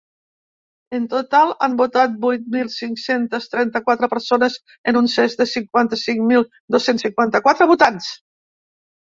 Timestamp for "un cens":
5.03-5.39